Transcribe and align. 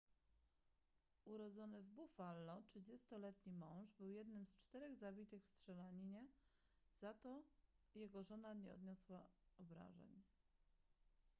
urodzony 1.25 1.81
w 1.83 1.89
buffalo 1.91 2.61
30-letni 2.61 3.53
mąż 3.53 3.91
był 3.91 4.09
jednym 4.09 4.45
z 4.45 4.57
czterech 4.57 4.95
zabitych 4.97 5.43
w 5.43 5.49
strzelaninie 5.49 6.25
za 6.93 7.13
to 7.13 7.41
jego 7.95 8.23
żona 8.23 8.53
nie 8.53 8.73
odniosła 8.73 9.25
obrażeń 9.59 10.21